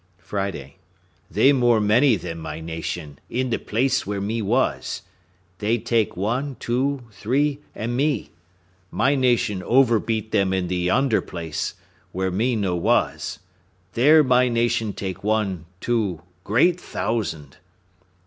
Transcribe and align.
Friday.—They 0.17 1.53
more 1.53 1.79
many 1.79 2.15
than 2.15 2.39
my 2.39 2.59
nation, 2.59 3.19
in 3.29 3.51
the 3.51 3.59
place 3.59 4.03
where 4.03 4.19
me 4.19 4.41
was; 4.41 5.03
they 5.59 5.77
take 5.77 6.17
one, 6.17 6.55
two, 6.59 7.03
three, 7.11 7.59
and 7.75 7.95
me: 7.95 8.31
my 8.89 9.13
nation 9.13 9.61
over 9.61 9.99
beat 9.99 10.31
them 10.31 10.53
in 10.53 10.69
the 10.69 10.75
yonder 10.77 11.21
place, 11.21 11.75
where 12.13 12.31
me 12.31 12.55
no 12.55 12.75
was; 12.75 13.37
there 13.93 14.23
my 14.23 14.47
nation 14.49 14.91
take 14.91 15.23
one, 15.23 15.67
two, 15.79 16.23
great 16.43 16.79
thousand. 16.81 17.57